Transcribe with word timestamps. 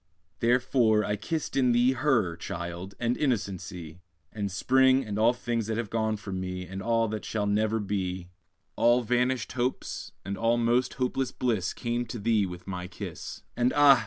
Therefore 0.39 1.05
I 1.05 1.15
kissed 1.15 1.55
in 1.55 1.73
thee 1.73 1.91
Her, 1.91 2.35
child! 2.35 2.95
and 2.99 3.15
innocency, 3.15 3.99
And 4.33 4.51
spring, 4.51 5.05
and 5.05 5.19
all 5.19 5.31
things 5.31 5.67
that 5.67 5.77
have 5.77 5.91
gone 5.91 6.17
from 6.17 6.39
me, 6.39 6.65
And 6.65 6.81
that 7.11 7.23
shall 7.23 7.45
never 7.45 7.79
be; 7.79 8.31
All 8.75 9.03
vanished 9.03 9.51
hopes, 9.51 10.11
and 10.25 10.39
all 10.39 10.57
most 10.57 10.95
hopeless 10.95 11.31
bliss, 11.31 11.71
Came 11.71 12.01
with 12.11 12.23
thee 12.23 12.47
to 12.47 12.59
my 12.65 12.87
kiss. 12.87 13.43
And 13.55 13.71
ah! 13.75 13.99